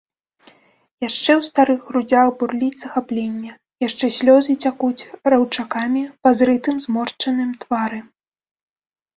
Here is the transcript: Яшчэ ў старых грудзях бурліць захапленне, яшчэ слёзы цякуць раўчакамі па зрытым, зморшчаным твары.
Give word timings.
Яшчэ 1.09 1.31
ў 1.39 1.41
старых 1.49 1.79
грудзях 1.89 2.31
бурліць 2.39 2.79
захапленне, 2.83 3.51
яшчэ 3.87 4.05
слёзы 4.17 4.57
цякуць 4.69 5.07
раўчакамі 5.35 6.03
па 6.25 6.29
зрытым, 6.41 6.75
зморшчаным 6.87 7.49
твары. 7.67 7.99